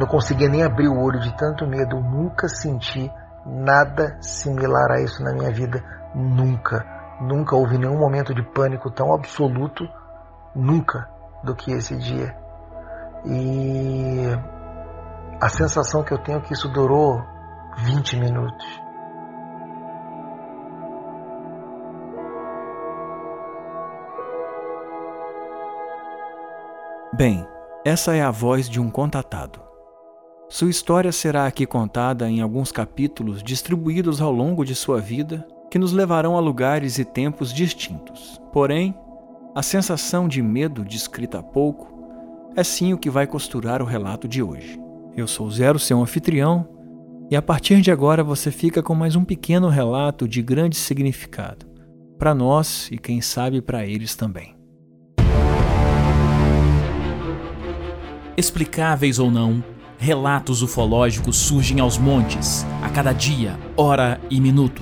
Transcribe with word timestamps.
Eu 0.00 0.06
não 0.06 0.12
conseguia 0.12 0.48
nem 0.48 0.62
abrir 0.62 0.88
o 0.88 0.98
olho 0.98 1.20
de 1.20 1.30
tanto 1.36 1.66
medo. 1.66 1.96
Eu 1.96 2.02
nunca 2.02 2.48
senti 2.48 3.12
nada 3.44 4.16
similar 4.22 4.92
a 4.92 5.02
isso 5.02 5.22
na 5.22 5.34
minha 5.34 5.52
vida. 5.52 5.84
Nunca. 6.14 6.86
Nunca 7.20 7.54
houve 7.54 7.76
nenhum 7.76 7.98
momento 7.98 8.34
de 8.34 8.42
pânico 8.42 8.90
tão 8.90 9.12
absoluto. 9.12 9.86
Nunca 10.56 11.06
do 11.44 11.54
que 11.54 11.70
esse 11.70 11.98
dia. 11.98 12.34
E 13.26 14.22
a 15.38 15.50
sensação 15.50 16.02
que 16.02 16.14
eu 16.14 16.18
tenho 16.18 16.38
é 16.38 16.40
que 16.40 16.54
isso 16.54 16.66
durou 16.70 17.22
20 17.84 18.16
minutos. 18.16 18.80
Bem, 27.12 27.46
essa 27.84 28.16
é 28.16 28.22
a 28.22 28.30
voz 28.30 28.66
de 28.66 28.80
um 28.80 28.90
contatado. 28.90 29.69
Sua 30.50 30.68
história 30.68 31.12
será 31.12 31.46
aqui 31.46 31.64
contada 31.64 32.28
em 32.28 32.40
alguns 32.40 32.72
capítulos 32.72 33.40
distribuídos 33.40 34.20
ao 34.20 34.32
longo 34.32 34.64
de 34.64 34.74
sua 34.74 35.00
vida 35.00 35.46
que 35.70 35.78
nos 35.78 35.92
levarão 35.92 36.36
a 36.36 36.40
lugares 36.40 36.98
e 36.98 37.04
tempos 37.04 37.52
distintos. 37.54 38.42
Porém, 38.52 38.92
a 39.54 39.62
sensação 39.62 40.26
de 40.26 40.42
medo 40.42 40.84
descrita 40.84 41.38
há 41.38 41.42
pouco 41.42 42.52
é 42.56 42.64
sim 42.64 42.92
o 42.92 42.98
que 42.98 43.08
vai 43.08 43.28
costurar 43.28 43.80
o 43.80 43.84
relato 43.84 44.26
de 44.26 44.42
hoje. 44.42 44.76
Eu 45.16 45.28
sou 45.28 45.48
Zero, 45.48 45.78
seu 45.78 46.02
anfitrião, 46.02 46.68
e 47.30 47.36
a 47.36 47.42
partir 47.42 47.80
de 47.80 47.92
agora 47.92 48.24
você 48.24 48.50
fica 48.50 48.82
com 48.82 48.92
mais 48.92 49.14
um 49.14 49.24
pequeno 49.24 49.68
relato 49.68 50.26
de 50.26 50.42
grande 50.42 50.74
significado, 50.74 51.64
para 52.18 52.34
nós 52.34 52.88
e 52.90 52.98
quem 52.98 53.20
sabe 53.20 53.62
para 53.62 53.86
eles 53.86 54.16
também. 54.16 54.56
Explicáveis 58.36 59.20
ou 59.20 59.30
não, 59.30 59.62
relatos 60.00 60.62
ufológicos 60.62 61.36
surgem 61.36 61.78
aos 61.78 61.98
montes, 61.98 62.64
a 62.82 62.88
cada 62.88 63.12
dia, 63.12 63.58
hora 63.76 64.18
e 64.30 64.40
minuto. 64.40 64.80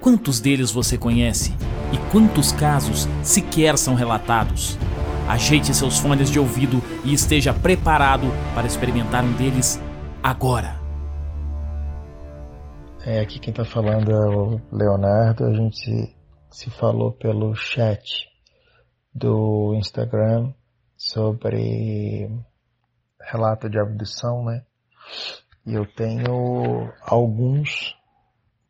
Quantos 0.00 0.40
deles 0.40 0.72
você 0.72 0.98
conhece? 0.98 1.54
E 1.92 2.10
quantos 2.10 2.50
casos 2.50 3.08
sequer 3.22 3.78
são 3.78 3.94
relatados? 3.94 4.76
Ajeite 5.28 5.72
seus 5.72 6.00
fones 6.00 6.28
de 6.28 6.40
ouvido 6.40 6.82
e 7.04 7.14
esteja 7.14 7.54
preparado 7.54 8.26
para 8.56 8.66
experimentar 8.66 9.22
um 9.24 9.32
deles 9.34 9.80
agora. 10.20 10.80
É, 13.04 13.20
aqui 13.20 13.38
quem 13.38 13.52
está 13.52 13.64
falando 13.64 14.10
é 14.10 14.28
o 14.28 14.60
Leonardo. 14.72 15.44
A 15.44 15.54
gente 15.54 16.12
se 16.50 16.70
falou 16.70 17.12
pelo 17.12 17.54
chat 17.54 18.02
do 19.14 19.74
Instagram 19.76 20.52
sobre 20.96 22.28
relato 23.26 23.68
de 23.68 23.78
abdução, 23.78 24.44
né? 24.44 24.62
E 25.66 25.74
eu 25.74 25.84
tenho 25.94 26.92
alguns 27.02 27.96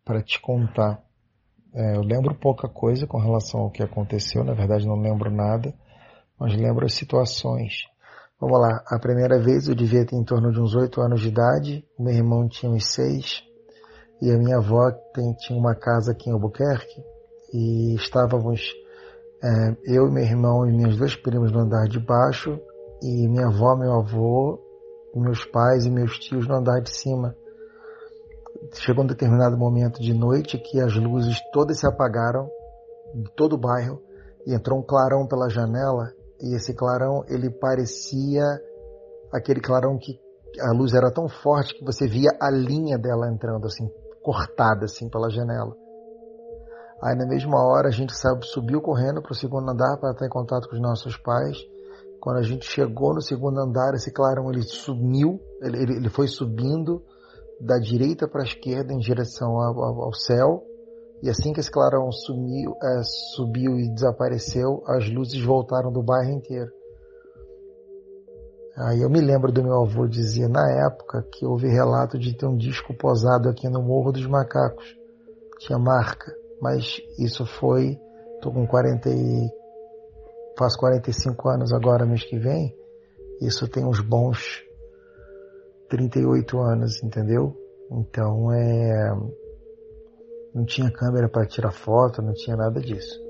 para 0.04 0.22
te 0.22 0.40
contar. 0.40 1.02
É, 1.74 1.96
eu 1.96 2.00
lembro 2.00 2.34
pouca 2.34 2.68
coisa 2.68 3.06
com 3.06 3.18
relação 3.18 3.60
ao 3.60 3.70
que 3.70 3.82
aconteceu, 3.82 4.42
na 4.42 4.54
verdade 4.54 4.86
não 4.86 4.98
lembro 4.98 5.30
nada, 5.30 5.74
mas 6.38 6.56
lembro 6.56 6.86
as 6.86 6.94
situações. 6.94 7.84
Vamos 8.40 8.60
lá, 8.60 8.82
a 8.86 8.98
primeira 8.98 9.38
vez 9.38 9.68
eu 9.68 9.74
devia 9.74 10.06
ter 10.06 10.16
em 10.16 10.24
torno 10.24 10.50
de 10.52 10.60
uns 10.60 10.74
oito 10.74 11.00
anos 11.00 11.20
de 11.20 11.28
idade, 11.28 11.84
meu 11.98 12.14
irmão 12.14 12.48
tinha 12.48 12.70
uns 12.70 12.86
seis, 12.92 13.42
e 14.22 14.30
a 14.30 14.38
minha 14.38 14.56
avó 14.56 14.90
tem, 15.14 15.32
tinha 15.34 15.58
uma 15.58 15.74
casa 15.74 16.12
aqui 16.12 16.30
em 16.30 16.32
Albuquerque, 16.32 17.02
e 17.52 17.94
estávamos 17.94 18.60
é, 19.42 19.76
eu, 19.84 20.10
meu 20.10 20.24
irmão 20.24 20.66
e 20.66 20.72
minhas 20.72 20.96
duas 20.96 21.14
primas 21.14 21.52
no 21.52 21.60
andar 21.60 21.88
de 21.88 21.98
baixo, 21.98 22.58
e 23.02 23.28
minha 23.28 23.46
avó, 23.46 23.76
meu 23.76 23.92
avô, 23.92 24.58
meus 25.14 25.44
pais 25.46 25.84
e 25.84 25.90
meus 25.90 26.18
tios 26.18 26.46
no 26.46 26.54
andar 26.54 26.80
de 26.80 26.94
cima. 26.94 27.34
Chegou 28.74 29.04
um 29.04 29.06
determinado 29.06 29.56
momento 29.56 30.00
de 30.00 30.12
noite 30.12 30.58
que 30.58 30.80
as 30.80 30.94
luzes 30.94 31.38
todas 31.52 31.80
se 31.80 31.86
apagaram 31.86 32.48
de 33.14 33.30
todo 33.34 33.54
o 33.54 33.58
bairro 33.58 34.02
e 34.46 34.54
entrou 34.54 34.78
um 34.78 34.82
clarão 34.82 35.26
pela 35.26 35.48
janela 35.48 36.12
e 36.40 36.54
esse 36.54 36.74
clarão 36.74 37.24
ele 37.28 37.50
parecia 37.50 38.44
aquele 39.32 39.60
clarão 39.60 39.98
que 39.98 40.18
a 40.60 40.72
luz 40.72 40.94
era 40.94 41.12
tão 41.12 41.28
forte 41.28 41.74
que 41.74 41.84
você 41.84 42.06
via 42.06 42.30
a 42.40 42.50
linha 42.50 42.98
dela 42.98 43.30
entrando 43.30 43.66
assim 43.66 43.88
cortada 44.22 44.84
assim 44.84 45.08
pela 45.08 45.30
janela. 45.30 45.74
Aí 47.02 47.14
na 47.14 47.26
mesma 47.26 47.62
hora 47.62 47.88
a 47.88 47.92
gente 47.92 48.12
subiu 48.42 48.80
correndo 48.80 49.22
para 49.22 49.32
o 49.32 49.36
segundo 49.36 49.70
andar 49.70 49.98
para 49.98 50.12
estar 50.12 50.26
em 50.26 50.30
contato 50.30 50.68
com 50.68 50.74
os 50.74 50.82
nossos 50.82 51.16
pais 51.18 51.56
quando 52.26 52.38
a 52.38 52.42
gente 52.42 52.66
chegou 52.66 53.14
no 53.14 53.22
segundo 53.22 53.60
andar, 53.60 53.94
esse 53.94 54.10
clarão 54.10 54.50
ele 54.50 54.62
sumiu, 54.62 55.38
ele, 55.62 55.80
ele, 55.80 55.92
ele 55.98 56.08
foi 56.08 56.26
subindo 56.26 57.00
da 57.60 57.78
direita 57.78 58.26
para 58.26 58.42
a 58.42 58.44
esquerda 58.44 58.92
em 58.92 58.98
direção 58.98 59.60
ao, 59.60 60.02
ao, 60.02 60.12
céu. 60.12 60.64
E 61.22 61.30
assim 61.30 61.52
que 61.52 61.60
esse 61.60 61.70
clarão 61.70 62.10
sumiu, 62.10 62.72
é, 62.82 63.00
subiu 63.36 63.78
e 63.78 63.94
desapareceu, 63.94 64.82
as 64.88 65.08
luzes 65.08 65.40
voltaram 65.40 65.92
do 65.92 66.02
bairro 66.02 66.32
inteiro. 66.32 66.72
Aí 68.76 69.02
eu 69.02 69.08
me 69.08 69.20
lembro 69.20 69.52
do 69.52 69.62
meu 69.62 69.82
avô 69.82 70.08
dizer 70.08 70.48
na 70.48 70.68
época 70.84 71.24
que 71.30 71.46
houve 71.46 71.68
relato 71.68 72.18
de 72.18 72.36
ter 72.36 72.46
um 72.46 72.56
disco 72.56 72.92
posado 72.92 73.48
aqui 73.48 73.68
no 73.68 73.80
Morro 73.80 74.10
dos 74.10 74.26
Macacos. 74.26 74.96
Tinha 75.60 75.78
marca, 75.78 76.34
mas 76.60 77.00
isso 77.20 77.46
foi, 77.46 77.96
tô 78.42 78.50
com 78.50 78.66
40 78.66 79.10
e 79.10 79.48
faço 80.56 80.78
45 80.78 81.48
anos 81.48 81.72
agora 81.72 82.06
mês 82.06 82.24
que 82.24 82.38
vem, 82.38 82.74
isso 83.40 83.68
tem 83.68 83.84
uns 83.84 84.00
bons 84.00 84.64
38 85.88 86.58
anos, 86.58 87.02
entendeu? 87.02 87.54
Então 87.90 88.52
é 88.52 89.14
não 90.54 90.64
tinha 90.64 90.90
câmera 90.90 91.28
para 91.28 91.46
tirar 91.46 91.70
foto, 91.70 92.22
não 92.22 92.32
tinha 92.32 92.56
nada 92.56 92.80
disso. 92.80 93.22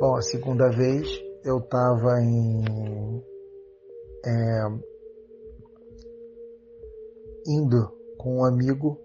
Bom, 0.00 0.16
a 0.16 0.22
segunda 0.22 0.70
vez 0.70 1.06
eu 1.44 1.58
estava 1.58 2.20
em 2.22 3.22
é, 4.24 4.64
indo 7.46 7.92
com 8.16 8.38
um 8.38 8.44
amigo 8.46 9.03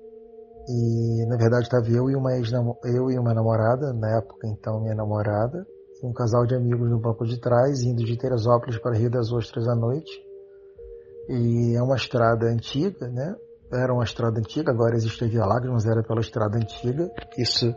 e 0.69 1.25
na 1.25 1.35
verdade 1.35 1.63
estava 1.63 1.89
eu 1.89 2.11
e 2.11 2.15
uma 2.15 2.37
ex 2.37 2.51
eu 2.51 3.09
e 3.09 3.17
uma 3.17 3.33
namorada, 3.33 3.91
na 3.91 4.19
época 4.19 4.47
então 4.47 4.79
minha 4.79 4.93
namorada, 4.93 5.65
e 6.01 6.05
um 6.05 6.13
casal 6.13 6.45
de 6.45 6.53
amigos 6.53 6.87
no 6.91 6.99
banco 6.99 7.25
de 7.25 7.41
trás, 7.41 7.81
indo 7.81 8.05
de 8.05 8.15
Teresópolis 8.15 8.77
para 8.77 8.95
Rio 8.95 9.09
das 9.09 9.31
Ostras 9.31 9.67
à 9.67 9.75
noite. 9.75 10.11
E 11.27 11.75
é 11.75 11.81
uma 11.81 11.95
estrada 11.95 12.45
antiga, 12.45 13.07
né? 13.07 13.35
Era 13.71 13.91
uma 13.91 14.03
estrada 14.03 14.39
antiga, 14.39 14.71
agora 14.71 14.95
existe 14.95 15.23
a 15.23 15.27
Via 15.27 15.43
Lágrimas, 15.43 15.85
mas 15.85 15.91
era 15.91 16.03
pela 16.03 16.21
estrada 16.21 16.55
antiga. 16.57 17.09
Isso 17.35 17.73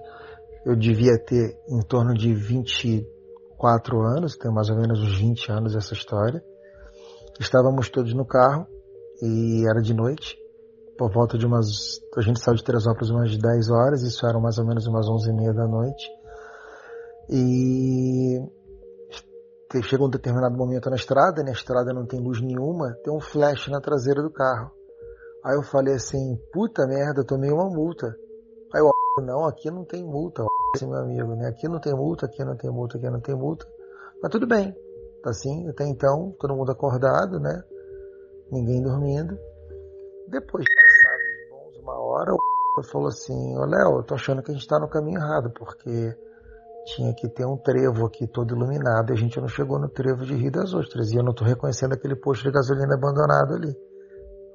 eu 0.67 0.77
devia 0.77 1.19
ter 1.19 1.57
em 1.69 1.81
torno 1.81 2.13
de 2.13 2.35
24 2.35 4.01
anos, 4.03 4.37
tem 4.37 4.53
mais 4.53 4.69
ou 4.69 4.77
menos 4.77 5.01
uns 5.01 5.19
20 5.19 5.51
anos 5.51 5.75
essa 5.75 5.95
história. 5.95 6.45
Estávamos 7.41 7.89
todos 7.89 8.13
no 8.13 8.27
carro 8.27 8.67
e 9.23 9.65
era 9.69 9.81
de 9.81 9.95
noite 9.95 10.42
por 11.03 11.11
volta 11.11 11.37
de 11.37 11.45
umas. 11.45 12.01
A 12.17 12.21
gente 12.21 12.39
saiu 12.39 12.55
de 12.55 12.63
Teresópolis 12.63 13.11
umas 13.11 13.37
10 13.37 13.71
horas, 13.71 14.03
isso 14.03 14.25
eram 14.25 14.41
mais 14.41 14.59
ou 14.59 14.65
menos 14.65 14.87
umas 14.87 15.09
11 15.09 15.31
e 15.31 15.33
meia 15.33 15.53
da 15.53 15.67
noite. 15.67 16.09
E 17.29 18.41
chega 19.83 20.05
um 20.05 20.09
determinado 20.09 20.57
momento 20.57 20.89
na 20.89 20.97
estrada, 20.97 21.43
na 21.43 21.51
estrada 21.51 21.93
não 21.93 22.07
tem 22.07 22.21
luz 22.21 22.41
nenhuma, 22.41 22.95
tem 23.03 23.13
um 23.13 23.19
flash 23.19 23.67
na 23.69 23.81
traseira 23.81 24.23
do 24.23 24.31
carro. 24.31 24.71
Aí 25.45 25.57
eu 25.57 25.63
falei 25.65 25.95
assim, 25.95 26.39
puta 26.53 26.87
merda, 26.87 27.25
tomei 27.25 27.51
uma 27.51 27.69
multa. 27.69 28.15
Aí 28.73 28.81
eu, 28.81 28.91
não, 29.25 29.45
aqui 29.45 29.71
não 29.73 29.85
tem 29.85 30.05
multa, 30.05 30.45
esse 30.77 30.87
meu 30.87 31.01
amigo, 31.01 31.35
né? 31.35 31.49
Aqui 31.49 31.67
não 31.69 31.81
tem 31.81 31.95
multa, 31.95 32.27
aqui 32.27 32.45
não 32.45 32.57
tem 32.57 32.71
multa, 32.71 32.97
aqui 32.97 33.11
não 33.11 33.21
tem 33.21 33.35
multa. 33.35 33.67
Mas 34.23 34.31
tudo 34.31 34.47
bem, 34.47 34.73
tá 35.21 35.31
assim, 35.31 35.69
até 35.69 35.85
então, 35.85 36.33
todo 36.39 36.55
mundo 36.55 36.71
acordado, 36.71 37.41
né? 37.41 37.65
Ninguém 38.53 38.81
dormindo. 38.81 39.37
Depois 40.29 40.65
uma 41.83 41.99
hora 41.99 42.33
o 42.33 42.83
falou 42.91 43.09
assim, 43.09 43.59
ô 43.59 43.67
Léo, 43.67 43.99
eu 43.99 44.03
tô 44.03 44.15
achando 44.15 44.43
que 44.43 44.51
a 44.51 44.55
gente 44.55 44.67
tá 44.67 44.79
no 44.79 44.89
caminho 44.89 45.19
errado, 45.19 45.51
porque 45.51 46.17
tinha 46.87 47.15
que 47.15 47.29
ter 47.29 47.45
um 47.45 47.57
trevo 47.57 48.07
aqui 48.07 48.27
todo 48.27 48.55
iluminado 48.55 49.11
e 49.11 49.13
a 49.13 49.17
gente 49.17 49.41
não 49.41 49.49
chegou 49.49 49.79
no 49.79 49.89
trevo 49.89 50.25
de 50.25 50.35
Rio 50.35 50.51
das 50.51 50.73
Ostras 50.75 51.13
e 51.13 51.17
eu 51.17 51.23
não 51.23 51.35
tô 51.35 51.45
reconhecendo 51.45 51.93
aquele 51.93 52.17
posto 52.17 52.45
de 52.45 52.51
gasolina 52.51 52.95
abandonado 52.95 53.55
ali. 53.55 53.77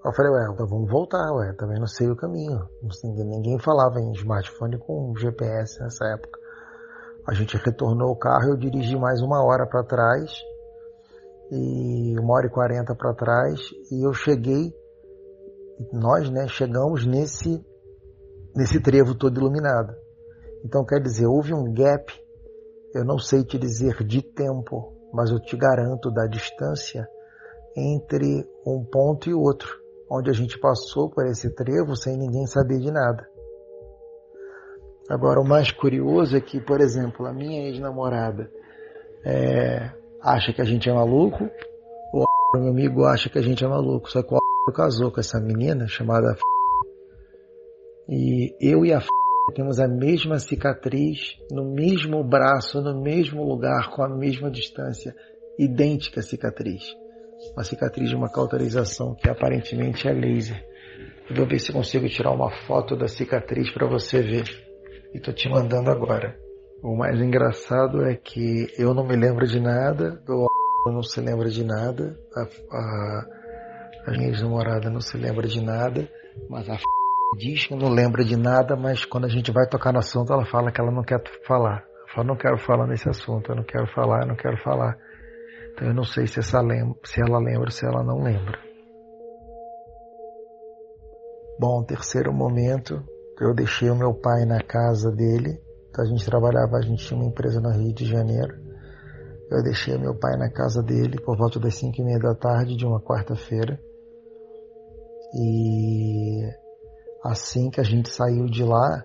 Eu 0.03 0.13
falei, 0.13 0.31
ué, 0.31 0.47
então 0.53 0.67
vamos 0.67 0.89
voltar, 0.89 1.31
ué, 1.33 1.53
também 1.53 1.79
não 1.79 1.87
sei 1.87 2.09
o 2.09 2.15
caminho. 2.15 2.67
Ninguém 3.03 3.59
falava 3.59 3.99
em 3.99 4.11
smartphone 4.13 4.77
com 4.77 5.13
GPS 5.15 5.79
nessa 5.81 6.05
época. 6.05 6.39
A 7.27 7.33
gente 7.33 7.57
retornou 7.57 8.11
o 8.11 8.15
carro, 8.15 8.49
eu 8.49 8.57
dirigi 8.57 8.97
mais 8.97 9.21
uma 9.21 9.43
hora 9.43 9.65
para 9.67 9.83
trás 9.83 10.31
e 11.51 12.17
uma 12.19 12.35
hora 12.35 12.47
e 12.47 12.49
quarenta 12.49 12.95
para 12.95 13.13
trás 13.13 13.59
e 13.91 14.05
eu 14.05 14.13
cheguei 14.13 14.73
nós 15.91 16.29
né, 16.29 16.47
chegamos 16.47 17.05
nesse, 17.05 17.63
nesse 18.55 18.79
trevo 18.79 19.15
todo 19.15 19.39
iluminado. 19.39 19.93
Então 20.63 20.85
quer 20.85 20.99
dizer, 20.99 21.27
houve 21.27 21.53
um 21.53 21.73
gap. 21.73 22.11
eu 22.93 23.05
não 23.05 23.17
sei 23.17 23.43
te 23.43 23.57
dizer 23.57 24.03
de 24.03 24.21
tempo, 24.21 24.93
mas 25.13 25.29
eu 25.29 25.39
te 25.39 25.55
garanto 25.55 26.11
da 26.11 26.25
distância 26.25 27.07
entre 27.75 28.47
um 28.65 28.83
ponto 28.83 29.29
e 29.29 29.33
outro, 29.33 29.69
onde 30.09 30.29
a 30.29 30.33
gente 30.33 30.59
passou 30.59 31.09
por 31.09 31.25
esse 31.27 31.53
trevo 31.53 31.95
sem 31.95 32.17
ninguém 32.17 32.47
saber 32.47 32.79
de 32.79 32.91
nada. 32.91 33.27
Agora, 35.09 35.39
o 35.39 35.47
mais 35.47 35.71
curioso 35.71 36.35
é 36.35 36.41
que, 36.41 36.59
por 36.59 36.81
exemplo, 36.81 37.25
a 37.25 37.33
minha 37.33 37.69
ex-namorada 37.69 38.51
é, 39.23 39.91
acha 40.21 40.51
que 40.51 40.61
a 40.61 40.65
gente 40.65 40.89
é 40.89 40.93
maluco, 40.93 41.49
o 42.13 42.57
meu 42.57 42.69
amigo 42.69 43.05
acha 43.05 43.29
que 43.29 43.37
a 43.37 43.41
gente 43.41 43.63
é 43.63 43.67
maluco, 43.67 44.09
só 44.09 44.21
que 44.21 44.33
o 44.33 44.37
casou 44.73 45.11
com 45.11 45.19
essa 45.19 45.39
menina 45.39 45.87
chamada 45.87 46.35
e 48.09 48.55
eu 48.61 48.85
e 48.85 48.93
a 48.93 49.01
temos 49.53 49.79
a 49.79 49.87
mesma 49.87 50.39
cicatriz 50.39 51.37
no 51.49 51.73
mesmo 51.73 52.23
braço, 52.23 52.81
no 52.81 53.01
mesmo 53.01 53.43
lugar, 53.43 53.89
com 53.91 54.03
a 54.03 54.09
mesma 54.09 54.51
distância, 54.51 55.15
idêntica 55.57 56.21
cicatriz. 56.21 56.83
Uma 57.53 57.63
cicatriz 57.63 58.09
de 58.09 58.15
uma 58.15 58.29
cauterização 58.29 59.15
que 59.15 59.29
aparentemente 59.29 60.07
é 60.07 60.11
laser. 60.11 60.61
vou 61.35 61.47
ver 61.47 61.59
se 61.59 61.71
consigo 61.71 62.07
tirar 62.09 62.31
uma 62.31 62.51
foto 62.65 62.95
da 62.95 63.07
cicatriz 63.07 63.71
para 63.71 63.87
você 63.87 64.21
ver. 64.21 64.45
E 65.13 65.19
tô 65.19 65.31
te 65.31 65.49
mandando 65.49 65.89
agora. 65.91 66.37
O 66.83 66.95
mais 66.95 67.19
engraçado 67.19 68.03
é 68.03 68.15
que 68.15 68.67
eu 68.77 68.93
não 68.93 69.07
me 69.07 69.15
lembro 69.15 69.47
de 69.47 69.59
nada, 69.59 70.21
o 70.27 70.47
não 70.91 71.01
se 71.01 71.19
lembra 71.21 71.49
de 71.49 71.63
nada, 71.63 72.17
a, 72.35 72.43
a, 72.75 73.25
a 74.07 74.11
minha 74.11 74.29
ex-namorada 74.29 74.89
não 74.89 75.01
se 75.01 75.17
lembra 75.17 75.47
de 75.47 75.61
nada, 75.61 76.09
mas 76.49 76.69
a 76.69 76.77
diz 77.37 77.67
que 77.67 77.75
não 77.75 77.89
lembra 77.89 78.23
de 78.23 78.37
nada, 78.37 78.75
mas 78.75 79.03
quando 79.03 79.25
a 79.25 79.29
gente 79.29 79.51
vai 79.51 79.67
tocar 79.67 79.91
no 79.91 79.99
assunto, 79.99 80.31
ela 80.31 80.45
fala 80.45 80.71
que 80.71 80.79
ela 80.79 80.91
não 80.91 81.03
quer 81.03 81.21
falar. 81.45 81.83
Ela 81.83 82.13
fala, 82.15 82.27
não 82.27 82.37
quero 82.37 82.57
falar 82.57 82.87
nesse 82.87 83.09
assunto, 83.09 83.51
eu 83.51 83.55
não 83.57 83.63
quero 83.63 83.85
falar, 83.93 84.21
eu 84.21 84.27
não 84.27 84.35
quero 84.35 84.57
falar. 84.63 84.97
Então 85.73 85.89
eu 85.89 85.93
não 85.93 86.05
sei 86.05 86.25
se, 86.25 86.39
essa 86.39 86.61
lembra, 86.61 86.95
se 87.03 87.21
ela 87.21 87.37
lembra 87.37 87.65
ou 87.65 87.71
se 87.71 87.85
ela 87.85 88.03
não 88.03 88.23
lembra. 88.23 88.57
Bom, 91.59 91.83
terceiro 91.83 92.31
momento, 92.33 93.03
eu 93.41 93.53
deixei 93.53 93.89
o 93.89 93.95
meu 93.95 94.13
pai 94.13 94.45
na 94.45 94.61
casa 94.61 95.11
dele. 95.11 95.59
Então 95.89 96.05
a 96.05 96.07
gente 96.07 96.25
trabalhava, 96.25 96.77
a 96.77 96.81
gente 96.81 97.05
tinha 97.05 97.19
uma 97.19 97.27
empresa 97.27 97.59
no 97.59 97.71
Rio 97.71 97.93
de 97.93 98.05
Janeiro. 98.05 98.55
Eu 99.51 99.63
deixei 99.63 99.97
meu 99.97 100.15
pai 100.15 100.37
na 100.37 100.49
casa 100.49 100.81
dele 100.81 101.19
por 101.21 101.37
volta 101.37 101.59
das 101.59 101.75
cinco 101.75 102.01
e 102.01 102.05
meia 102.05 102.19
da 102.19 102.35
tarde 102.35 102.75
de 102.75 102.85
uma 102.85 103.01
quarta-feira. 103.01 103.79
E 105.33 106.49
Assim 107.27 107.69
que 107.69 107.81
a 107.81 107.83
gente 107.83 108.09
saiu 108.09 108.45
de 108.45 108.63
lá, 108.63 109.03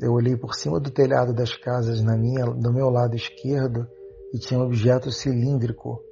eu 0.00 0.12
olhei 0.12 0.36
por 0.36 0.54
cima 0.54 0.80
do 0.80 0.90
telhado 0.90 1.32
das 1.32 1.54
casas 1.54 2.02
na 2.02 2.16
minha, 2.16 2.44
do 2.46 2.72
meu 2.72 2.88
lado 2.88 3.14
esquerdo 3.14 3.86
e 4.34 4.38
tinha 4.40 4.58
um 4.58 4.64
objeto 4.64 5.08
cilíndrico. 5.08 6.02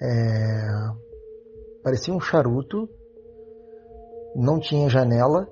É, 0.00 0.68
parecia 1.82 2.14
um 2.14 2.20
charuto, 2.20 2.88
não 4.36 4.60
tinha 4.60 4.88
janela 4.88 5.48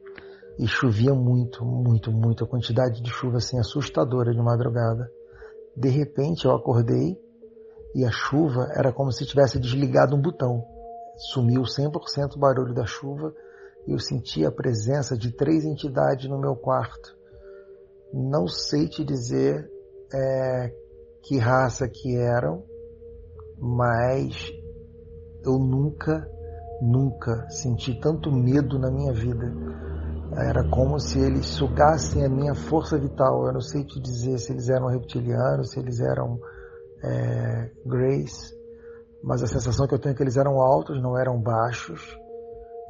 e 0.60 0.68
chovia 0.68 1.14
muito, 1.14 1.64
muito, 1.64 2.12
muito. 2.12 2.44
A 2.44 2.48
quantidade 2.48 3.02
de 3.02 3.10
chuva 3.12 3.38
assim 3.38 3.60
assustadora 3.60 4.34
de 4.34 4.42
madrugada. 4.42 5.10
De 5.76 5.90
repente 5.90 6.46
eu 6.46 6.52
acordei 6.52 7.18
e 7.96 8.06
a 8.06 8.12
chuva 8.12 8.72
era 8.76 8.92
como 8.92 9.12
se 9.12 9.26
tivesse 9.26 9.60
desligado 9.60 10.16
um 10.16 10.22
botão. 10.22 10.66
Sumiu 11.18 11.62
100% 11.62 12.36
o 12.36 12.40
barulho 12.40 12.74
da 12.74 12.86
chuva 12.86 13.34
e 13.88 13.92
eu 13.92 14.00
senti 14.00 14.46
a 14.46 14.52
presença 14.52 15.18
de 15.18 15.32
três 15.32 15.66
entidades 15.66 16.30
no 16.30 16.40
meu 16.40 16.56
quarto. 16.56 17.16
Não 18.12 18.48
sei 18.48 18.88
te 18.88 19.04
dizer 19.04 19.70
é, 20.14 20.74
que 21.24 21.38
raça 21.38 21.88
que 21.88 22.16
eram, 22.16 22.64
mas 23.58 24.52
eu 25.44 25.58
nunca, 25.58 26.28
nunca 26.82 27.48
senti 27.50 28.00
tanto 28.00 28.32
medo 28.32 28.80
na 28.80 28.92
minha 28.92 29.14
vida. 29.14 29.52
Era 30.36 30.68
como 30.68 31.00
se 31.00 31.20
eles 31.20 31.46
sugassem 31.46 32.26
a 32.26 32.30
minha 32.30 32.56
força 32.56 32.98
vital. 32.98 33.46
Eu 33.46 33.54
não 33.54 33.62
sei 33.62 33.84
te 33.84 34.00
dizer 34.00 34.38
se 34.40 34.52
eles 34.52 34.70
eram 34.70 34.88
reptilianos, 34.88 35.72
se 35.72 35.80
eles 35.80 36.00
eram 36.00 36.40
é, 37.04 37.70
Grace, 37.86 38.54
mas 39.24 39.44
a 39.44 39.48
sensação 39.48 39.88
que 39.88 39.94
eu 39.94 40.00
tenho 40.00 40.14
é 40.14 40.16
que 40.16 40.24
eles 40.24 40.38
eram 40.38 40.60
altos, 40.60 41.02
não 41.02 41.18
eram 41.18 41.40
baixos. 41.40 42.18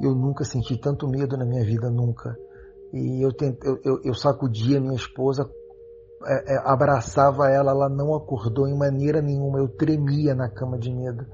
Eu 0.00 0.14
nunca 0.14 0.44
senti 0.44 0.76
tanto 0.76 1.06
medo 1.08 1.36
na 1.36 1.44
minha 1.44 1.64
vida, 1.64 1.90
nunca. 1.90 2.36
E 2.92 3.24
eu, 3.24 3.32
tente, 3.32 3.58
eu, 3.64 3.78
eu, 3.84 4.00
eu 4.04 4.14
sacudia 4.14 4.80
minha 4.80 4.94
esposa, 4.94 5.48
é, 6.26 6.54
é, 6.54 6.58
abraçava 6.64 7.50
ela, 7.50 7.72
ela 7.72 7.88
não 7.88 8.14
acordou 8.14 8.66
em 8.66 8.76
maneira 8.76 9.20
nenhuma. 9.20 9.58
Eu 9.58 9.68
tremia 9.68 10.34
na 10.34 10.48
cama 10.48 10.78
de 10.78 10.92
medo. 10.92 11.26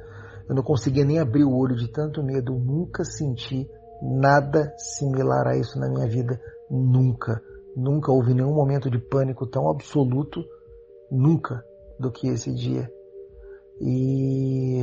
Eu 0.48 0.54
não 0.54 0.62
conseguia 0.62 1.04
nem 1.04 1.18
abrir 1.18 1.44
o 1.44 1.56
olho 1.56 1.76
de 1.76 1.88
tanto 1.88 2.22
medo. 2.22 2.52
Eu 2.54 2.58
nunca 2.58 3.04
senti 3.04 3.70
nada 4.02 4.73
similar 4.76 5.47
a 5.49 5.57
isso 5.57 5.78
na 5.78 5.88
minha 5.88 6.09
vida. 6.09 6.40
Nunca. 6.71 7.42
Nunca 7.76 8.12
houve 8.12 8.35
nenhum 8.35 8.54
momento 8.54 8.90
de 8.90 8.99
pânico 8.99 9.47
tão 9.47 9.71
absoluto, 9.71 10.45
nunca, 11.11 11.64
do 11.99 12.11
que 12.11 12.28
esse 12.28 12.52
dia. 12.52 12.90
E 13.80 14.83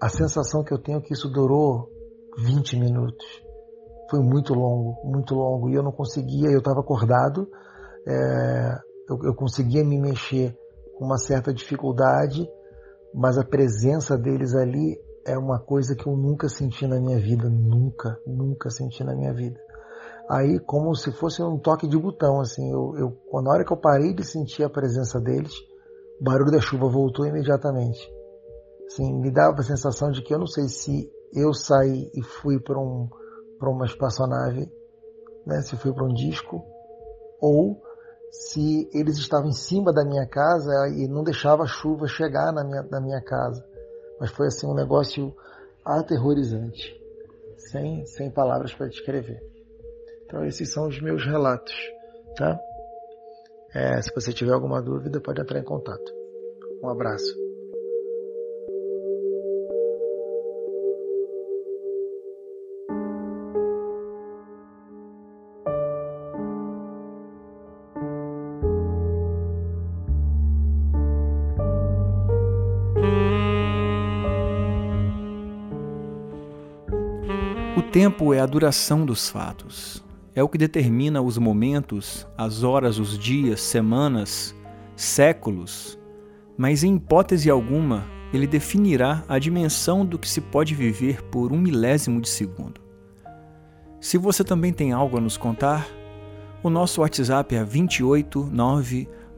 a 0.00 0.08
sensação 0.08 0.62
que 0.62 0.72
eu 0.72 0.78
tenho 0.78 0.98
é 0.98 1.00
que 1.00 1.12
isso 1.12 1.28
durou 1.28 1.90
20 2.38 2.78
minutos. 2.78 3.26
Foi 4.10 4.20
muito 4.20 4.54
longo, 4.54 5.00
muito 5.04 5.34
longo. 5.34 5.68
E 5.68 5.74
eu 5.74 5.82
não 5.82 5.92
conseguia, 5.92 6.50
eu 6.50 6.58
estava 6.58 6.80
acordado, 6.80 7.48
é, 8.06 8.78
eu, 9.08 9.18
eu 9.24 9.34
conseguia 9.34 9.84
me 9.84 9.98
mexer 9.98 10.56
com 10.96 11.04
uma 11.04 11.18
certa 11.18 11.52
dificuldade, 11.52 12.48
mas 13.12 13.36
a 13.38 13.44
presença 13.44 14.16
deles 14.16 14.54
ali 14.54 14.98
é 15.26 15.36
uma 15.38 15.58
coisa 15.58 15.94
que 15.94 16.06
eu 16.06 16.16
nunca 16.16 16.48
senti 16.48 16.86
na 16.86 17.00
minha 17.00 17.18
vida, 17.18 17.48
nunca, 17.48 18.18
nunca 18.26 18.70
senti 18.70 19.02
na 19.02 19.14
minha 19.14 19.32
vida. 19.32 19.60
Aí, 20.28 20.58
como 20.60 20.94
se 20.94 21.12
fosse 21.12 21.42
um 21.42 21.58
toque 21.58 21.86
de 21.86 21.98
botão, 21.98 22.40
assim, 22.40 22.70
eu, 22.70 22.94
eu, 22.96 23.42
na 23.42 23.50
hora 23.50 23.64
que 23.64 23.72
eu 23.72 23.76
parei 23.76 24.14
de 24.14 24.24
sentir 24.24 24.64
a 24.64 24.70
presença 24.70 25.20
deles, 25.20 25.52
o 26.20 26.24
barulho 26.24 26.50
da 26.50 26.60
chuva 26.60 26.88
voltou 26.88 27.26
imediatamente. 27.26 28.10
Assim, 28.86 29.12
me 29.20 29.30
dava 29.30 29.60
a 29.60 29.62
sensação 29.62 30.10
de 30.10 30.22
que 30.22 30.32
eu 30.32 30.38
não 30.38 30.46
sei 30.46 30.68
se 30.68 31.10
eu 31.34 31.52
saí 31.52 32.10
e 32.14 32.22
fui 32.22 32.60
para 32.60 32.78
um, 32.78 33.08
uma 33.60 33.84
espaçonave 33.86 34.70
né, 35.46 35.60
se 35.62 35.76
foi 35.76 35.92
para 35.92 36.04
um 36.04 36.12
disco, 36.12 36.64
ou 37.40 37.80
se 38.30 38.88
eles 38.92 39.16
estavam 39.18 39.48
em 39.48 39.52
cima 39.52 39.92
da 39.92 40.04
minha 40.04 40.26
casa 40.26 40.88
e 40.88 41.06
não 41.06 41.22
deixava 41.22 41.62
a 41.62 41.66
chuva 41.66 42.06
chegar 42.06 42.52
na 42.52 42.64
minha, 42.64 42.82
na 42.82 43.00
minha 43.00 43.20
casa. 43.22 43.64
Mas 44.24 44.32
foi 44.32 44.46
assim 44.46 44.66
um 44.66 44.72
negócio 44.72 45.36
aterrorizante, 45.84 46.98
sem, 47.58 48.06
sem 48.06 48.30
palavras 48.30 48.72
para 48.72 48.88
descrever. 48.88 49.38
Então 50.24 50.42
esses 50.46 50.72
são 50.72 50.88
os 50.88 50.98
meus 50.98 51.22
relatos, 51.26 51.74
tá? 52.34 52.58
É, 53.74 54.00
se 54.00 54.10
você 54.14 54.32
tiver 54.32 54.54
alguma 54.54 54.80
dúvida, 54.80 55.20
pode 55.20 55.42
entrar 55.42 55.58
em 55.58 55.62
contato. 55.62 56.10
Um 56.82 56.88
abraço. 56.88 57.43
O 77.76 77.82
tempo 77.82 78.32
é 78.32 78.38
a 78.38 78.46
duração 78.46 79.04
dos 79.04 79.28
fatos. 79.28 80.00
É 80.32 80.40
o 80.40 80.48
que 80.48 80.56
determina 80.56 81.20
os 81.20 81.36
momentos, 81.38 82.24
as 82.38 82.62
horas, 82.62 83.00
os 83.00 83.18
dias, 83.18 83.60
semanas, 83.60 84.54
séculos, 84.94 85.98
mas 86.56 86.84
em 86.84 86.94
hipótese 86.94 87.50
alguma 87.50 88.06
ele 88.32 88.46
definirá 88.46 89.24
a 89.28 89.40
dimensão 89.40 90.06
do 90.06 90.20
que 90.20 90.28
se 90.28 90.40
pode 90.40 90.72
viver 90.72 91.20
por 91.24 91.52
um 91.52 91.58
milésimo 91.58 92.20
de 92.20 92.28
segundo. 92.28 92.80
Se 94.00 94.16
você 94.18 94.44
também 94.44 94.72
tem 94.72 94.92
algo 94.92 95.18
a 95.18 95.20
nos 95.20 95.36
contar, 95.36 95.88
o 96.62 96.70
nosso 96.70 97.00
WhatsApp 97.00 97.56
é 97.56 97.64
28 97.64 98.52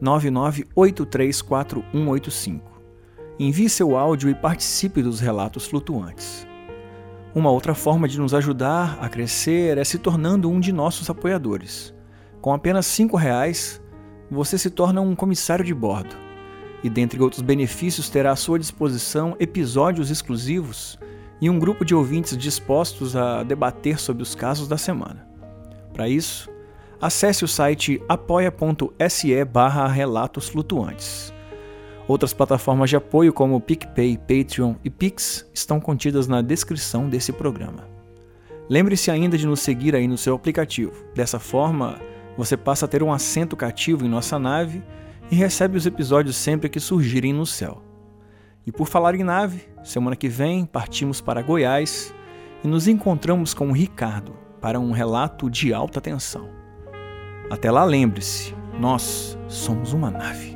999834185. 0.03 2.61
Envie 3.39 3.71
seu 3.71 3.97
áudio 3.97 4.29
e 4.29 4.35
participe 4.35 5.03
dos 5.03 5.21
relatos 5.21 5.67
flutuantes. 5.67 6.47
Uma 7.37 7.51
outra 7.51 7.75
forma 7.75 8.09
de 8.09 8.19
nos 8.19 8.33
ajudar 8.33 8.97
a 8.99 9.11
crescer 9.11 9.77
é 9.77 9.85
se 9.85 9.99
tornando 9.99 10.49
um 10.49 10.59
de 10.59 10.73
nossos 10.73 11.11
apoiadores. 11.11 11.95
Com 12.41 12.51
apenas 12.51 12.99
R$ 12.99 13.07
reais, 13.15 13.79
você 14.31 14.57
se 14.57 14.71
torna 14.71 15.03
um 15.03 15.15
comissário 15.15 15.63
de 15.63 15.75
bordo 15.75 16.17
e, 16.83 16.89
dentre 16.89 17.21
outros 17.21 17.43
benefícios, 17.43 18.09
terá 18.09 18.31
à 18.31 18.37
sua 18.37 18.59
disposição 18.59 19.37
episódios 19.39 20.11
exclusivos 20.11 20.99
e 21.39 21.51
um 21.51 21.59
grupo 21.59 21.85
de 21.85 21.95
ouvintes 21.95 22.39
dispostos 22.39 23.15
a 23.15 23.43
debater 23.43 24.01
sobre 24.01 24.23
os 24.23 24.35
casos 24.35 24.67
da 24.67 24.79
semana. 24.79 25.29
Para 25.93 26.09
isso, 26.09 26.49
acesse 26.99 27.45
o 27.45 27.49
site 27.49 28.03
apoia.se 28.09 29.45
barra 29.45 29.87
relatos 29.87 30.49
flutuantes. 30.49 31.36
Outras 32.09 32.33
plataformas 32.33 32.89
de 32.89 32.97
apoio 32.97 33.33
como 33.33 33.61
PicPay, 33.61 34.17
Patreon 34.17 34.77
e 34.85 34.91
Pix 34.91 35.45
estão 35.53 35.81
contidas 35.81 36.29
na 36.29 36.41
descrição 36.41 37.09
desse 37.09 37.33
programa. 37.33 37.89
Lembre-se 38.69 39.11
ainda 39.11 39.37
de 39.37 39.47
nos 39.47 39.61
seguir 39.61 39.95
aí 39.95 40.07
no 40.07 40.17
seu 40.17 40.35
aplicativo. 40.35 40.93
Dessa 41.15 41.41
forma, 41.41 42.01
você 42.37 42.57
passa 42.57 42.85
a 42.85 42.89
ter 42.89 43.03
um 43.03 43.13
assento 43.13 43.57
cativo 43.57 44.05
em 44.05 44.09
nossa 44.09 44.39
nave 44.39 44.83
e 45.31 45.35
recebe 45.35 45.77
os 45.77 45.87
episódios 45.87 46.37
sempre 46.37 46.69
que 46.69 46.79
surgirem 46.79 47.33
no 47.33 47.47
céu. 47.47 47.83
E 48.65 48.71
por 48.71 48.87
falar 48.87 49.15
em 49.15 49.25
nave, 49.25 49.69
semana 49.83 50.17
que 50.17 50.29
vem 50.29 50.65
partimos 50.65 51.21
para 51.21 51.43
Goiás 51.43 52.15
e 52.63 52.69
nos 52.69 52.87
encontramos 52.87 53.55
com 53.55 53.69
o 53.69 53.73
Ricardo 53.73 54.37
para 54.61 54.79
um 54.79 54.93
relato 54.93 55.51
de 55.51 55.73
alta 55.73 56.01
tensão. 56.01 56.49
Até 57.51 57.71
lá, 57.71 57.85
lembre-se, 57.85 58.55
nós 58.79 59.39
somos 59.49 59.93
uma 59.93 60.11
nave. 60.11 60.56